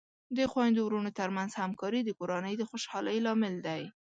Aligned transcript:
د 0.37 0.39
خویندو 0.51 0.81
ورونو 0.85 1.11
ترمنځ 1.19 1.51
همکاري 1.61 2.01
د 2.03 2.09
کورنۍ 2.19 2.53
د 2.57 2.63
خوشحالۍ 2.69 3.17
لامل 3.25 3.55
دی. 3.67 3.81